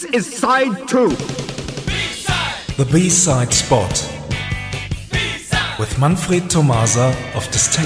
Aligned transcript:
This 0.00 0.14
is 0.14 0.38
side 0.38 0.88
two. 0.88 1.10
The 2.78 2.88
B-side 2.90 3.52
spot. 3.52 3.92
With 5.78 5.98
Manfred 5.98 6.48
Tomasa 6.48 7.14
of 7.34 7.46
Disdain. 7.50 7.84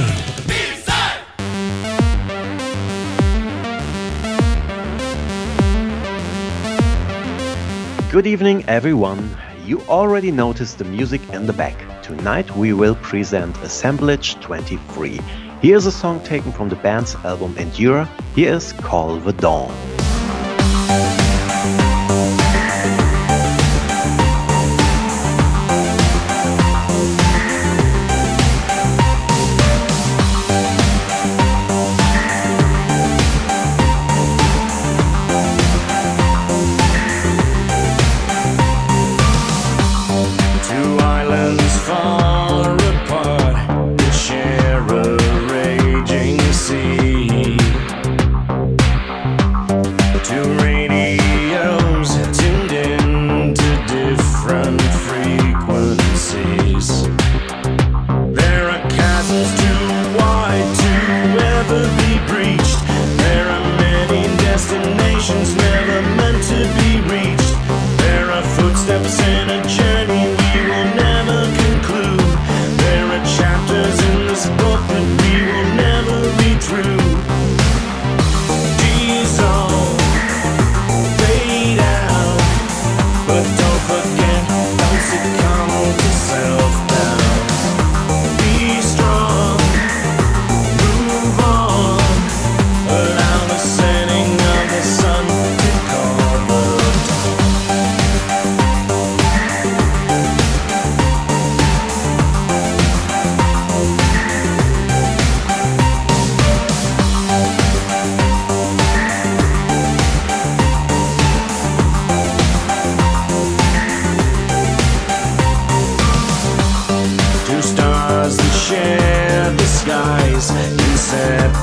Good 8.13 8.29
evening, 8.29 8.65
everyone. 8.69 9.37
You 9.65 9.81
already 9.89 10.31
noticed 10.31 10.79
the 10.79 10.85
music 10.85 11.21
in 11.31 11.47
the 11.47 11.53
back. 11.53 11.77
Tonight 12.05 12.49
we 12.55 12.75
will 12.75 12.95
present 12.95 13.57
Assemblage 13.59 14.37
23. 14.37 15.19
Here's 15.61 15.87
a 15.87 15.93
song 15.93 16.23
taken 16.23 16.53
from 16.53 16.69
the 16.69 16.77
band's 16.77 17.17
album 17.25 17.59
Endure. 17.59 18.09
Here 18.37 18.55
is 18.55 18.73
Call 18.73 19.19
the 19.19 19.33
Dawn. 19.33 19.94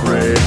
afraid. 0.01 0.40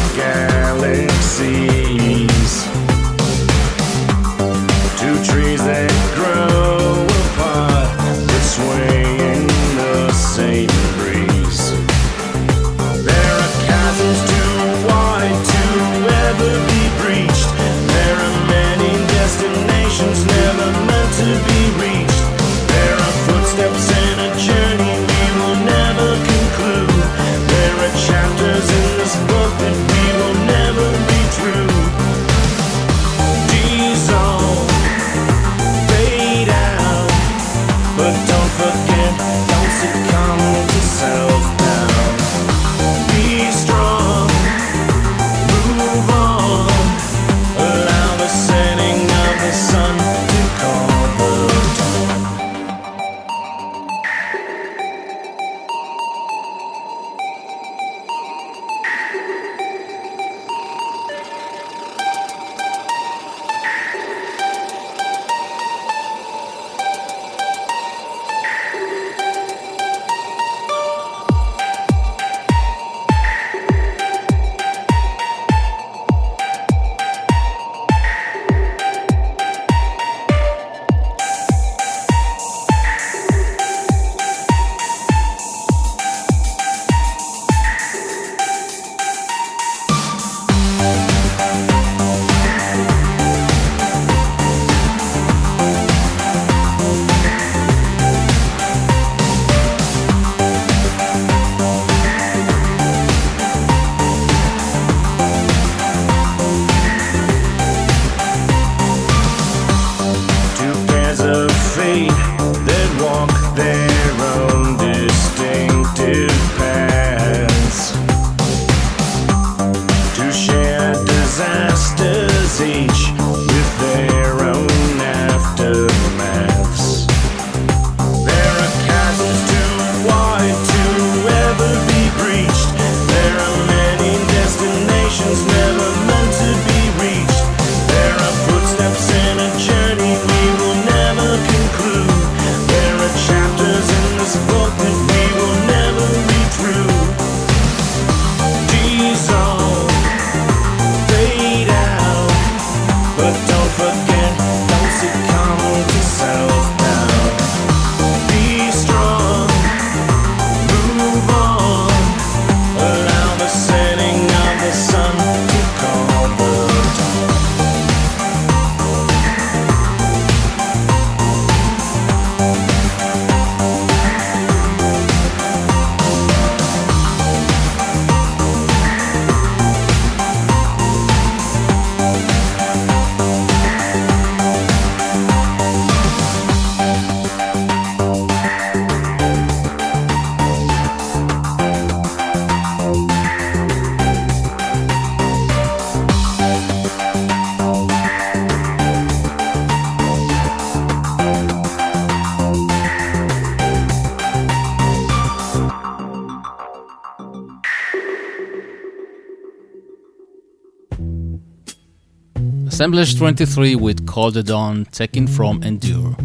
Assemblage 212.74 213.16
23 213.16 213.76
with 213.76 214.04
Call 214.04 214.32
the 214.32 214.42
Dawn, 214.42 214.84
taken 214.86 215.28
from 215.28 215.62
Endure. 215.62 216.16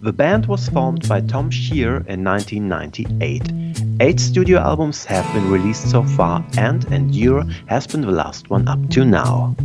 The 0.00 0.12
band 0.12 0.46
was 0.46 0.68
formed 0.68 1.08
by 1.08 1.22
Tom 1.22 1.50
Shear 1.50 2.04
in 2.06 2.22
1998. 2.22 3.42
Eight 3.98 4.20
studio 4.20 4.60
albums 4.60 5.04
have 5.06 5.26
been 5.34 5.50
released 5.50 5.90
so 5.90 6.04
far, 6.04 6.46
and 6.56 6.84
Endure 6.92 7.42
has 7.66 7.84
been 7.84 8.02
the 8.02 8.12
last 8.12 8.48
one 8.48 8.68
up 8.68 8.78
to 8.90 9.04
now. 9.04 9.56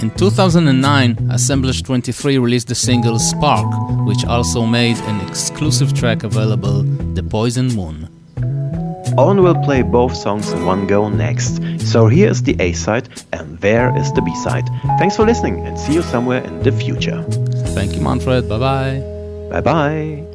In 0.00 0.10
2009, 0.16 1.30
Assemblage 1.30 1.84
23 1.84 2.38
released 2.38 2.66
the 2.66 2.74
single 2.74 3.20
Spark, 3.20 3.72
which 4.04 4.24
also 4.24 4.66
made 4.66 4.96
an 5.02 5.20
exclusive 5.28 5.94
track 5.94 6.24
available, 6.24 6.82
The 7.14 7.22
Poison 7.22 7.68
Moon. 7.76 8.08
Owen 9.18 9.42
will 9.42 9.60
play 9.62 9.82
both 9.82 10.16
songs 10.16 10.50
in 10.52 10.64
one 10.64 10.86
go 10.86 11.08
next. 11.08 11.60
So 11.80 12.06
here 12.06 12.28
is 12.28 12.42
the 12.42 12.56
A 12.60 12.72
side 12.72 13.08
and 13.32 13.58
there 13.58 13.96
is 13.96 14.12
the 14.12 14.22
B 14.22 14.34
side. 14.36 14.68
Thanks 14.98 15.16
for 15.16 15.26
listening 15.26 15.66
and 15.66 15.78
see 15.78 15.94
you 15.94 16.02
somewhere 16.02 16.42
in 16.42 16.62
the 16.62 16.72
future. 16.72 17.22
Thank 17.74 17.94
you, 17.94 18.00
Manfred. 18.00 18.48
Bye 18.48 18.58
bye. 18.58 19.02
Bye 19.50 19.60
bye. 19.60 20.31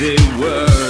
Still 0.00 0.16
recall 0.38 0.89